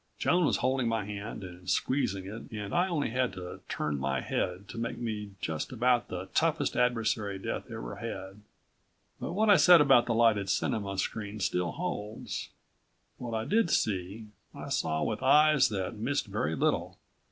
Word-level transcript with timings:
Joan 0.17 0.45
was 0.45 0.57
holding 0.57 0.87
my 0.87 1.05
hand 1.05 1.43
and 1.43 1.69
squeezing 1.69 2.25
it 2.25 2.51
and 2.51 2.73
I 2.73 2.87
only 2.87 3.11
had 3.11 3.33
to 3.33 3.59
turn 3.69 3.99
my 3.99 4.19
head 4.19 4.67
to 4.69 4.79
make 4.79 4.97
me 4.97 5.33
just 5.41 5.71
about 5.71 6.07
the 6.07 6.25
toughest 6.33 6.75
adversary 6.75 7.37
Death 7.37 7.69
ever 7.69 7.97
had. 7.97 8.41
But 9.19 9.33
what 9.33 9.51
I 9.51 9.57
said 9.57 9.79
about 9.79 10.07
the 10.07 10.15
lighted 10.15 10.49
cinema 10.49 10.97
screen 10.97 11.39
still 11.39 11.73
holds. 11.73 12.49
What 13.19 13.35
I 13.35 13.45
did 13.45 13.69
see, 13.69 14.25
I 14.55 14.69
saw 14.69 15.03
with 15.03 15.21
eyes 15.21 15.69
that 15.69 15.97
missed 15.97 16.25
very 16.25 16.55
little. 16.55 16.97